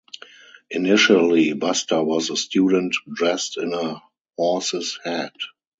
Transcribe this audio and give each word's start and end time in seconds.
Initially 0.71 1.53
Buster 1.53 2.03
was 2.03 2.31
a 2.31 2.35
student 2.35 2.95
dressed 3.13 3.57
in 3.57 3.71
a 3.71 4.01
horse's 4.35 4.99
head. 5.03 5.31